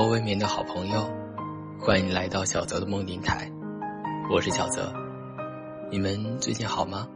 [0.00, 1.06] 所有未眠的好朋友，
[1.78, 3.52] 欢迎来到小泽的梦电台，
[4.32, 4.90] 我是小泽。
[5.90, 7.06] 你们最近好吗？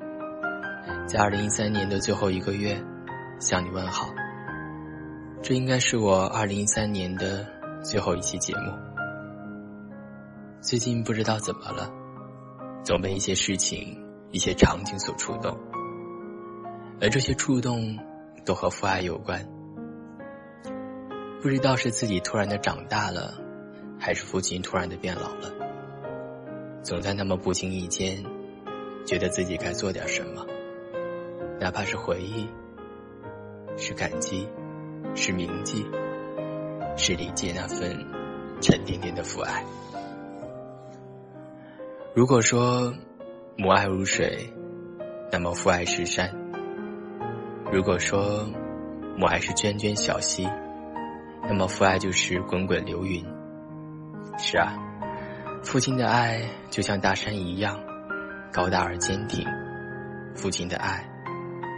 [1.09, 2.78] 在二零一三年的最后一个月，
[3.41, 4.11] 向你问好。
[5.42, 7.47] 这应该是我二零一三年的
[7.83, 8.70] 最后一期节目。
[10.61, 11.91] 最近不知道怎么了，
[12.84, 13.98] 总被一些事情、
[14.30, 15.59] 一些场景所触动，
[17.01, 17.98] 而这些触动
[18.45, 19.42] 都和父爱有关。
[21.45, 23.34] 不知道是自己突然的长大了，
[24.01, 25.53] 还是父亲突然的变老了。
[26.83, 28.25] 总在那么不经意间，
[29.05, 30.47] 觉得自己该做点什么，
[31.61, 32.48] 哪怕是回忆，
[33.77, 34.48] 是感激，
[35.14, 35.84] 是铭记，
[36.97, 37.95] 是理解那份
[38.62, 39.62] 沉甸甸的父爱。
[42.14, 42.95] 如果说
[43.58, 44.51] 母爱如水，
[45.31, 46.27] 那么父爱是山；
[47.70, 48.48] 如果说
[49.19, 50.48] 母爱是涓涓小溪。
[51.47, 53.25] 那么父爱就是滚滚流云。
[54.39, 54.73] 是啊，
[55.62, 57.78] 父亲的爱就像大山一样，
[58.53, 59.47] 高大而坚挺。
[60.34, 61.09] 父亲的爱，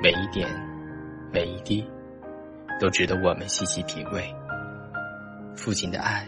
[0.03, 0.49] 每一点，
[1.33, 1.87] 每一滴，
[2.81, 4.35] 都值得我们细细品味。
[5.57, 6.27] 父亲的爱，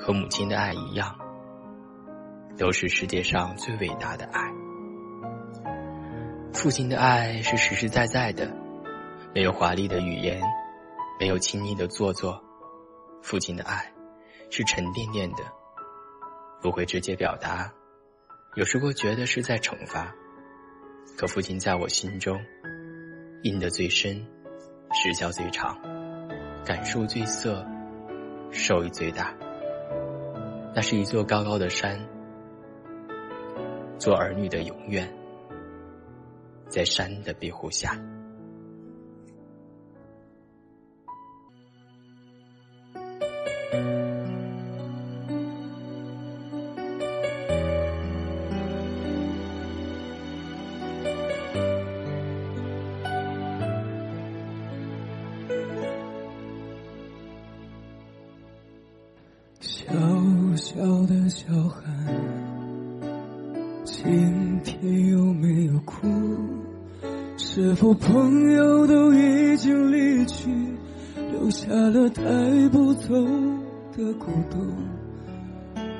[0.00, 1.14] 和母亲的爱一样，
[2.56, 4.50] 都是世界上最伟大的爱。
[6.52, 8.50] 父亲的爱是实实在在的，
[9.34, 10.40] 没有华丽的语言。
[11.22, 12.42] 没有亲昵的做作，
[13.22, 13.92] 父亲的爱
[14.50, 15.44] 是沉甸甸的，
[16.60, 17.72] 不会直接表达，
[18.56, 20.12] 有时候觉得是在惩罚。
[21.16, 22.44] 可父亲在我心中
[23.44, 24.26] 印得最深，
[24.92, 25.78] 时效最长，
[26.64, 27.64] 感受最涩，
[28.50, 29.32] 受益最大。
[30.74, 32.04] 那是一座高高的山，
[33.96, 35.08] 做儿女的永远，
[36.68, 37.96] 在山的庇护下。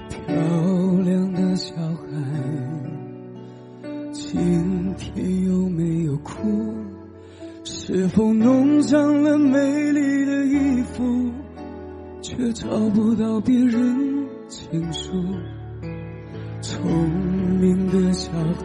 [0.09, 0.35] 漂
[1.05, 2.03] 亮的小孩，
[4.13, 6.75] 今天有没有哭？
[7.65, 9.59] 是否弄脏了美
[9.93, 11.31] 丽的衣服？
[12.21, 15.13] 却找不到别人倾诉。
[16.61, 16.81] 聪
[17.61, 18.65] 明的小孩，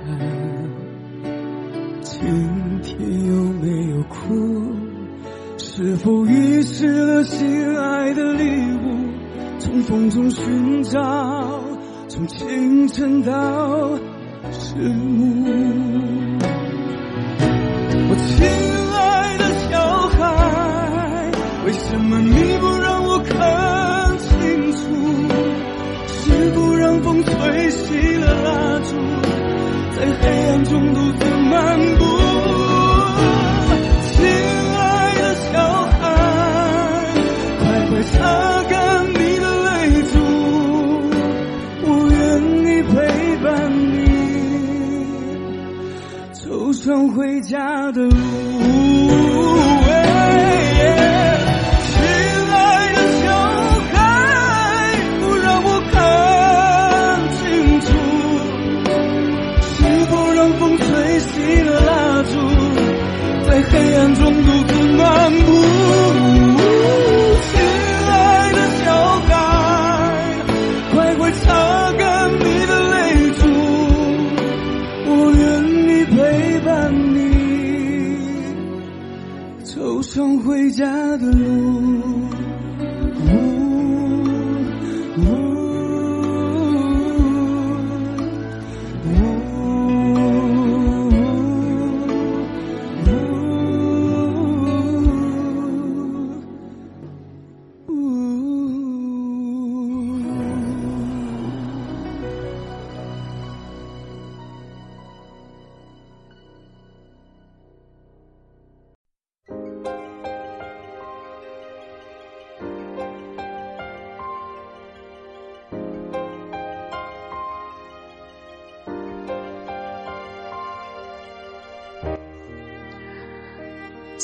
[2.01, 2.19] 今
[2.83, 4.65] 天有没有哭？
[5.57, 7.47] 是否遗失了心
[7.77, 8.66] 爱的礼物？
[9.87, 10.99] 风中寻找，
[12.09, 13.31] 从清晨到
[14.75, 15.45] 日暮。
[18.09, 18.45] 我亲
[18.93, 21.31] 爱的小孩，
[21.65, 23.17] 为什么你不让我？
[23.19, 24.77] 看清楚，
[26.07, 27.31] 是不让风吹
[27.71, 28.27] 熄了
[47.17, 48.76] 回家的路。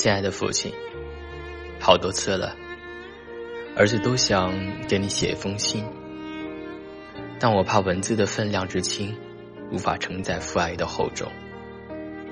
[0.04, 0.70] 亲爱的父亲，
[1.80, 2.58] 好多次了，
[3.74, 4.52] 儿子都想
[4.86, 5.82] 给你写一封信，
[7.40, 9.16] 但我怕文字的分量之轻，
[9.72, 11.32] 无法承载父爱的厚重，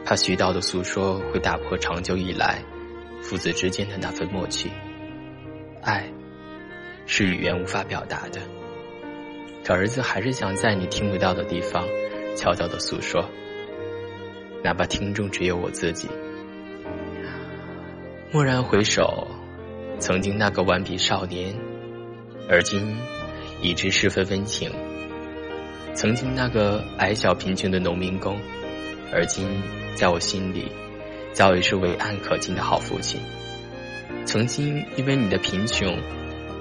[0.04, 2.62] 怕絮叨的诉说会打破长久以来
[3.22, 4.70] 父子之间的那份默契。
[5.82, 6.12] 爱，
[7.06, 8.42] 是语言无法表达的，
[9.64, 11.88] 可儿子还是想在你听不到的地方，
[12.36, 13.30] 悄悄的诉说，
[14.62, 16.10] 哪怕听众只有我自己。
[18.34, 19.28] 蓦然回首。
[20.00, 21.54] 曾经那个顽皮少年，
[22.50, 22.96] 而今
[23.62, 24.70] 已知十分温情；
[25.94, 28.40] 曾经那个矮小贫穷的农民工，
[29.12, 29.46] 而今
[29.96, 30.72] 在我心里
[31.34, 33.20] 早已是伟岸可敬的好父亲。
[34.26, 35.94] 曾经因为你的贫穷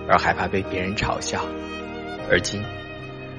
[0.08, 1.46] 而害怕被别人嘲笑，
[2.28, 2.60] 而今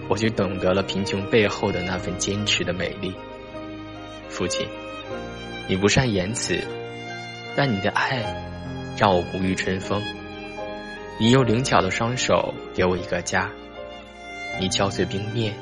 [0.07, 3.13] 我却懂得了贫穷背后的那份坚持的美丽。
[4.29, 4.65] 父亲，
[5.67, 6.57] 你不善言辞，
[7.56, 8.50] 但你的爱。
[8.98, 10.03] 让我不遇春风。
[11.18, 13.50] 你用灵巧的双手给我一个家。
[14.59, 15.56] 你敲碎冰面，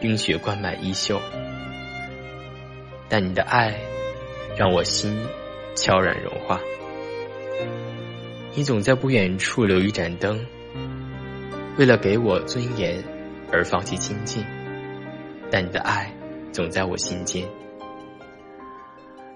[0.00, 1.20] 冰雪灌满衣袖。
[3.06, 3.78] 但你的爱，
[4.56, 5.26] 让我心
[5.74, 6.58] 悄然融化。
[8.54, 10.46] 你总在不远处留一盏灯，
[11.76, 13.02] 为了给我尊严
[13.52, 14.42] 而放弃亲近。
[15.50, 16.10] 但你的爱，
[16.50, 17.46] 总在我心间。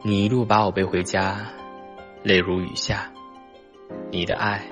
[0.02, 1.46] 你一路把我背回家。
[2.28, 3.10] 泪如雨下，
[4.10, 4.62] 你的爱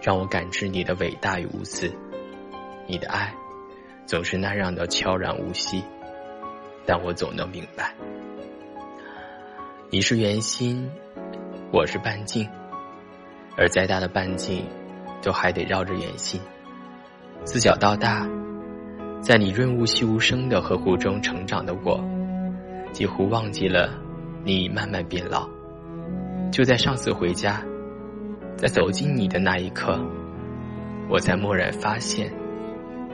[0.00, 1.92] 让我感知你的伟大与无私，
[2.86, 3.34] 你的爱
[4.06, 5.82] 总是那样的悄然无息，
[6.86, 7.92] 但我总能明白，
[9.90, 10.88] 你是圆心，
[11.72, 12.48] 我是半径，
[13.56, 14.64] 而再大的半径
[15.20, 16.40] 都还得绕着圆心。
[17.42, 18.24] 自小到大，
[19.20, 22.00] 在你润物细无声的呵护中成长的我，
[22.92, 24.00] 几乎忘记了
[24.44, 25.48] 你慢慢变老。
[26.54, 27.64] 就在上次回家，
[28.56, 29.98] 在走进你的那一刻，
[31.10, 32.32] 我才蓦然发现，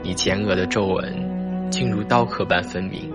[0.03, 3.11] 你前额的皱纹竟如刀刻般分明。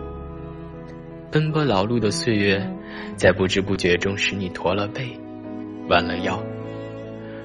[1.30, 2.68] 奔波劳碌的岁月，
[3.14, 5.16] 在不知不觉中使你驼了背，
[5.88, 6.42] 弯了腰，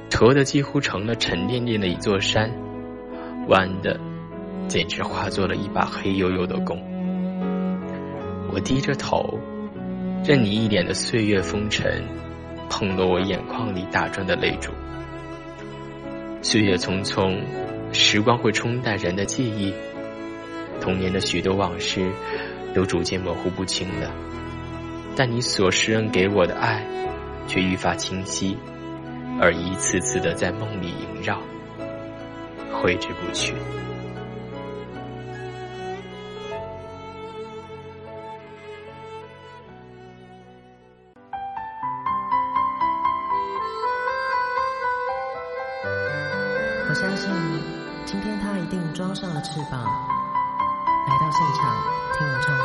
[0.09, 2.49] 驼的几乎成了沉甸甸的一座山，
[3.47, 3.99] 弯的
[4.67, 6.81] 简直化作了一把黑黝黝的弓。
[8.51, 9.37] 我低着头，
[10.25, 12.03] 任你一脸的岁月风尘。
[12.71, 14.71] 碰落我眼眶里打转的泪珠。
[16.41, 17.37] 岁月匆匆，
[17.91, 19.73] 时光会冲淡人的记忆，
[20.79, 22.09] 童年的许多往事
[22.73, 24.09] 都逐渐模糊不清了。
[25.17, 26.87] 但你所施恩给我的爱，
[27.45, 28.57] 却愈发清晰，
[29.41, 31.41] 而一次次的在梦里萦绕，
[32.71, 33.53] 挥之不去。
[46.91, 47.31] 我相信
[48.05, 51.73] 今天他一定装上了翅膀，来到现场
[52.17, 52.63] 听我唱歌。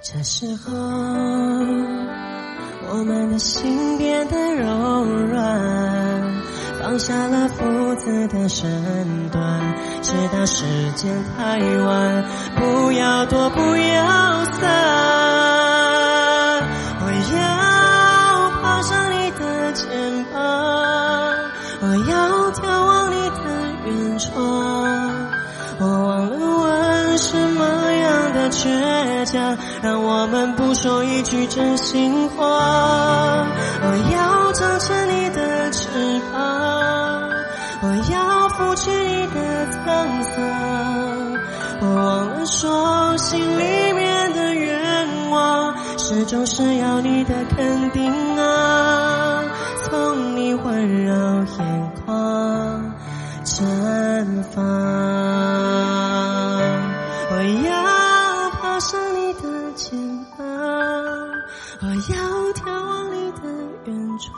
[0.00, 0.72] 这时候，
[2.92, 6.22] 我们的心变得柔软，
[6.80, 12.24] 放下了父子的身段，直到时间太晚，
[12.54, 15.55] 不要躲，不要散。
[29.82, 33.46] 让我们不说一句真心话。
[33.82, 35.88] 我要长成你的翅
[36.32, 36.40] 膀，
[37.82, 40.34] 我要拂去你的沧桑。
[41.80, 49.44] 我忘了说，心里面的愿望，始终是要你的肯定啊。
[49.84, 51.14] 从你温柔
[51.58, 52.94] 眼眶
[53.44, 55.05] 绽放。
[59.42, 59.98] 的肩
[60.36, 60.46] 膀
[61.82, 62.16] 我要
[62.54, 63.42] 眺望你的
[63.84, 64.34] 远窗，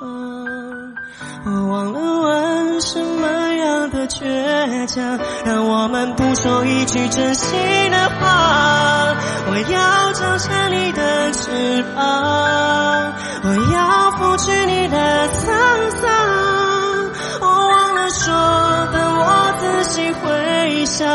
[1.45, 9.15] 我忘了问什么样的倔强，让我们不说一句真心的话。
[9.51, 13.13] 我要张开你的翅膀，
[13.45, 16.11] 我要拂去你的沧桑。
[17.41, 18.35] 我忘了说，
[18.93, 21.09] 等我仔细回想，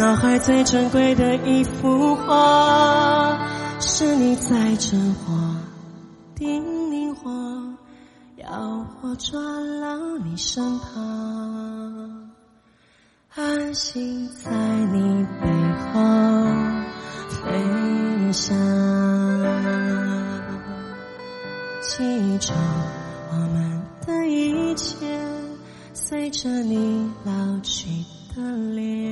[0.00, 3.38] 脑海最珍贵的一幅画，
[3.78, 5.54] 是你在真话，
[6.34, 7.30] 叮咛我。
[8.38, 12.30] 要我抓牢你身旁，
[13.34, 15.46] 安心在你背
[15.92, 16.00] 后
[17.28, 18.56] 飞翔。
[21.82, 22.54] 记住
[23.32, 24.96] 我们的一切
[25.92, 27.86] 随着你老去
[28.34, 28.40] 的
[28.72, 29.09] 脸，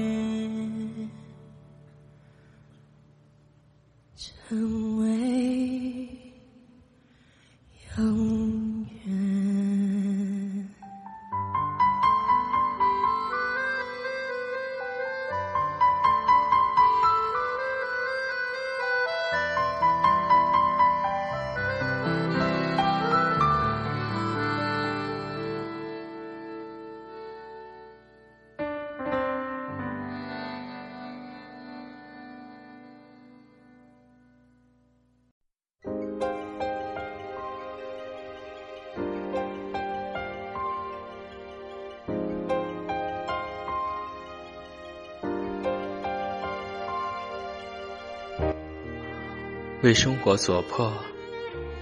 [49.89, 50.93] 为生活所迫，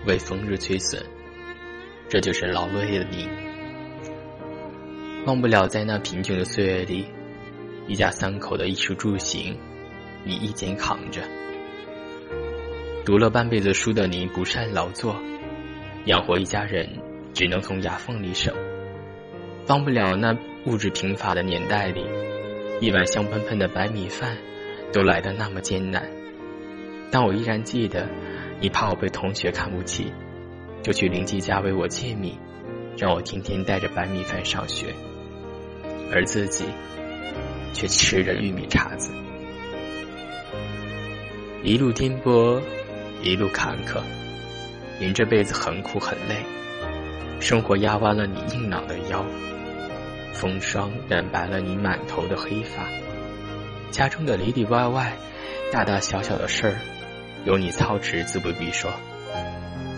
[0.07, 1.03] 为风日摧损，
[2.09, 3.29] 这就是劳累的你。
[5.27, 7.05] 忘不了在那贫穷的岁月里，
[7.89, 9.59] 一家三口的衣食住行，
[10.23, 11.23] 你一肩扛着；
[13.05, 15.21] 读了半辈子书的你不善劳作，
[16.05, 16.89] 养活一家人
[17.35, 18.55] 只能从牙缝里省。
[19.67, 20.33] 忘不了那
[20.67, 22.05] 物质贫乏的年代里，
[22.81, 24.37] 一碗香喷喷的白米饭
[24.93, 26.09] 都来得那么艰难。
[27.11, 28.09] 但我依然记得，
[28.61, 30.13] 你怕我被同学看不起，
[30.83, 32.39] 就去邻居家为我借米，
[32.97, 34.95] 让我天天带着白米饭上学，
[36.13, 36.67] 而自己
[37.73, 39.13] 却吃着玉米碴子。
[41.63, 42.61] 一路颠簸，
[43.23, 44.01] 一路坎坷，
[45.01, 46.37] 您这辈子很苦很累，
[47.41, 49.25] 生活压弯了你硬朗的腰，
[50.33, 52.85] 风霜染白了你满头的黑发，
[53.91, 55.17] 家中的里里外外，
[55.73, 56.75] 大大小小的事儿。
[57.47, 58.91] 有你操持，自不必说；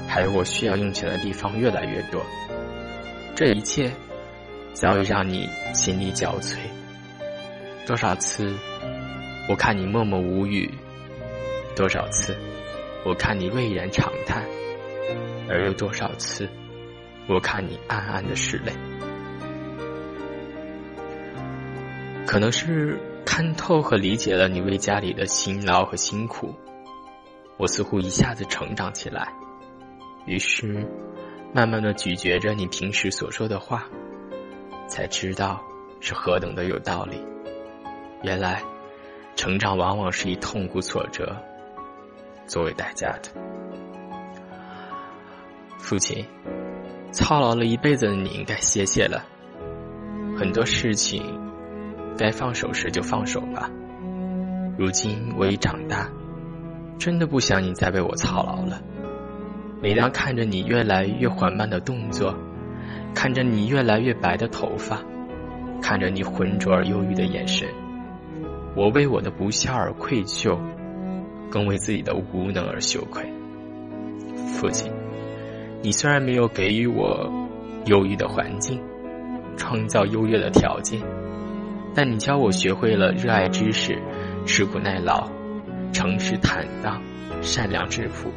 [0.06, 2.22] 还有我需要用钱的地方越来越多。
[3.34, 3.90] 这一切
[4.74, 6.58] 早已让你心力交瘁。
[7.86, 8.54] 多少次，
[9.48, 10.68] 我看你默默无语；
[11.74, 12.36] 多少次，
[13.06, 14.42] 我看你巍然长叹；
[15.48, 16.46] 而又多少次，
[17.28, 18.72] 我看你暗暗的拭泪。
[22.26, 26.54] 可能是看透和理解了你为家里的辛劳和辛苦。
[27.58, 29.32] 我似乎一下子成长起来，
[30.26, 30.86] 于是
[31.52, 33.84] 慢慢的咀嚼着你平时所说的话，
[34.86, 35.60] 才知道
[36.00, 37.20] 是何等的有道理。
[38.22, 38.62] 原来，
[39.34, 41.36] 成长往往是以痛苦挫折
[42.46, 43.30] 作为代价的。
[45.78, 46.24] 父亲，
[47.12, 49.24] 操劳了一辈子的你应该歇歇了，
[50.38, 51.22] 很多事情
[52.16, 53.68] 该放手时就放手吧。
[54.76, 56.08] 如今我已长大。
[56.98, 58.82] 真的不想你再为我操劳了。
[59.80, 62.34] 每当看着你越来越缓慢的动作，
[63.14, 64.98] 看着你越来越白的头发，
[65.80, 67.68] 看着你浑浊而忧郁的眼神，
[68.74, 70.58] 我为我的不孝而愧疚，
[71.48, 73.32] 更为自己的无能而羞愧。
[74.48, 74.92] 父亲，
[75.80, 77.48] 你虽然没有给予我
[77.86, 78.82] 优异的环境，
[79.56, 81.00] 创造优越的条件，
[81.94, 83.96] 但你教我学会了热爱知识，
[84.44, 85.37] 吃苦耐劳。
[85.92, 87.02] 诚实坦荡，
[87.42, 88.32] 善良质朴，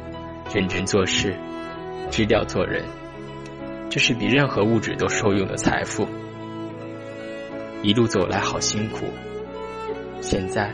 [0.52, 1.34] 认真做事，
[2.10, 2.84] 低调做人，
[3.88, 6.06] 这是比任何物质都受用的财富。
[7.82, 9.06] 一路走来好辛苦，
[10.20, 10.72] 现在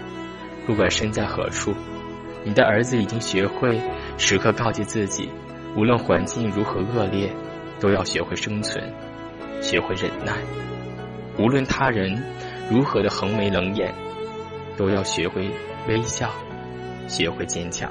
[0.66, 1.75] 不管身在何处，
[2.44, 3.80] 你的儿子已经学会
[4.16, 5.30] 时刻告诫自己，
[5.76, 7.30] 无论环境如何恶劣，
[7.80, 8.82] 都要学会生存，
[9.61, 10.35] 学会忍耐；
[11.38, 12.23] 无论他人
[12.70, 13.94] 如何的横眉冷眼，
[14.76, 15.50] 都要学会
[15.88, 16.30] 微笑。
[17.08, 17.90] 学会坚强。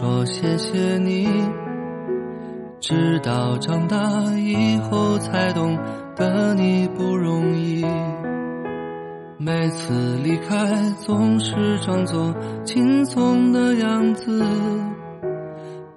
[0.00, 1.26] 说谢谢你。
[2.78, 3.98] 直到长大
[4.36, 5.76] 以后，才懂
[6.14, 7.84] 得你不容易。
[9.38, 10.56] 每次离开，
[11.04, 12.32] 总是装作
[12.64, 14.40] 轻松的样子，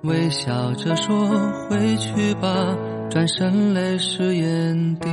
[0.01, 1.29] 微笑着说
[1.69, 2.75] 回去吧，
[3.07, 5.09] 转身泪湿眼底。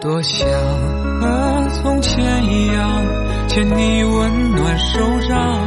[0.00, 0.48] 多想
[1.20, 3.04] 和从前一样
[3.46, 5.60] 牵你温暖手掌，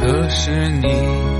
[0.00, 1.31] 可是你。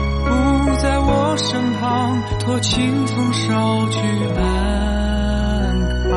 [1.33, 3.99] 我身旁，托清风捎去
[4.37, 4.43] 安
[6.11, 6.13] 康。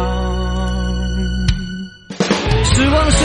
[2.66, 3.24] 时光，时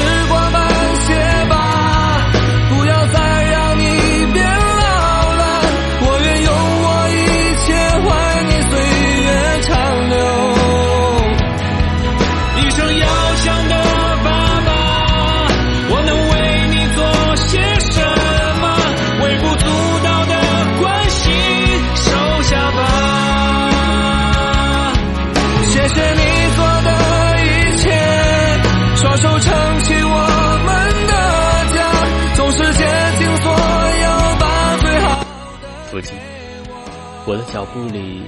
[37.31, 38.23] 我的脚步里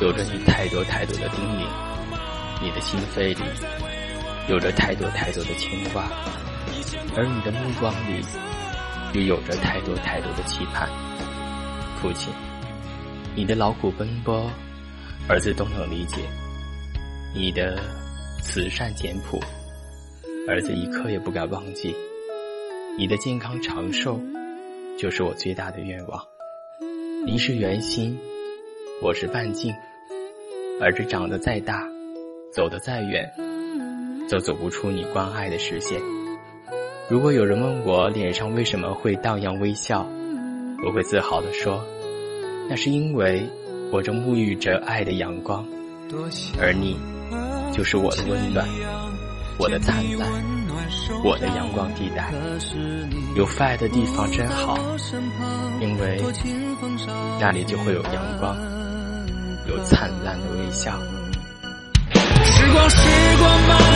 [0.00, 1.68] 有着你太多太多的叮咛，
[2.62, 3.44] 你的心扉里
[4.48, 6.08] 有着太多太多的牵挂，
[7.14, 8.24] 而你的目光里
[9.12, 10.88] 又有着太多太多的期盼。
[12.00, 12.32] 父亲，
[13.36, 14.50] 你的劳苦奔波，
[15.28, 16.22] 儿子都能理解；
[17.34, 17.78] 你的
[18.40, 19.38] 慈善简朴，
[20.48, 21.94] 儿子一刻也不敢忘记。
[22.96, 24.18] 你的健康长寿，
[24.98, 26.24] 就是我最大的愿望。
[27.26, 28.18] 您是圆心，
[29.00, 29.72] 我是半径，
[30.80, 31.86] 而这长得再大，
[32.52, 33.30] 走得再远，
[34.28, 36.00] 都走不出你关爱的视线。
[37.08, 40.04] 如果有人问我脸上为什么会荡漾微笑，
[40.84, 41.80] 我会自豪地说，
[42.68, 43.48] 那是因为
[43.92, 45.64] 我正沐浴着爱的阳光，
[46.60, 46.98] 而你
[47.72, 48.68] 就是我的温暖，
[49.60, 50.28] 我的灿烂，
[51.24, 52.32] 我的阳光地带。
[53.36, 54.76] 有 fi 的地方真好，
[55.80, 56.20] 因为
[57.38, 58.56] 那里就会有阳光，
[59.68, 60.98] 有灿烂的微笑。
[62.42, 62.96] 时光，时
[63.38, 63.87] 光慢。